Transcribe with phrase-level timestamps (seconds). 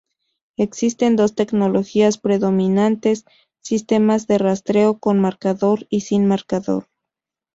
[0.57, 3.23] Existen dos tecnologías predominantes:
[3.61, 6.87] sistemas de rastreo con marcador y sin marcador.